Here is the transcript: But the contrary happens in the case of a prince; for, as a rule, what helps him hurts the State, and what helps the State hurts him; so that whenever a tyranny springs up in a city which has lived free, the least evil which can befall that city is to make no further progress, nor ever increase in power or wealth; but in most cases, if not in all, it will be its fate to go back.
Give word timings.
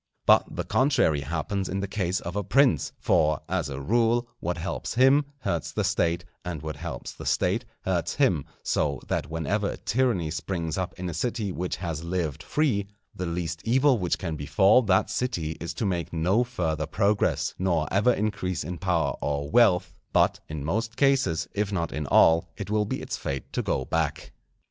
But 0.25 0.55
the 0.55 0.63
contrary 0.63 1.21
happens 1.21 1.69
in 1.69 1.79
the 1.79 1.87
case 1.87 2.19
of 2.21 2.35
a 2.35 2.41
prince; 2.43 2.91
for, 2.97 3.39
as 3.47 3.69
a 3.69 3.79
rule, 3.79 4.27
what 4.39 4.57
helps 4.57 4.95
him 4.95 5.25
hurts 5.41 5.71
the 5.71 5.83
State, 5.83 6.25
and 6.43 6.63
what 6.63 6.75
helps 6.77 7.11
the 7.11 7.25
State 7.27 7.65
hurts 7.83 8.15
him; 8.15 8.45
so 8.63 8.99
that 9.09 9.29
whenever 9.29 9.69
a 9.69 9.77
tyranny 9.77 10.31
springs 10.31 10.75
up 10.75 10.95
in 10.97 11.07
a 11.07 11.13
city 11.13 11.51
which 11.51 11.75
has 11.75 12.03
lived 12.03 12.41
free, 12.41 12.87
the 13.13 13.27
least 13.27 13.61
evil 13.63 13.99
which 13.99 14.17
can 14.17 14.35
befall 14.35 14.81
that 14.81 15.11
city 15.11 15.51
is 15.59 15.71
to 15.75 15.85
make 15.85 16.11
no 16.11 16.43
further 16.43 16.87
progress, 16.87 17.53
nor 17.59 17.87
ever 17.91 18.11
increase 18.11 18.63
in 18.63 18.79
power 18.79 19.15
or 19.21 19.51
wealth; 19.51 19.93
but 20.11 20.39
in 20.49 20.65
most 20.65 20.95
cases, 20.97 21.47
if 21.53 21.71
not 21.71 21.91
in 21.93 22.07
all, 22.07 22.49
it 22.57 22.71
will 22.71 22.85
be 22.85 23.03
its 23.03 23.17
fate 23.17 23.53
to 23.53 23.61
go 23.61 23.85
back. 23.85 24.31